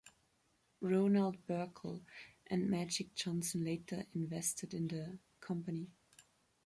[0.81, 2.01] Ronald Burkle
[2.47, 5.91] and Magic Johnson later invested in the company.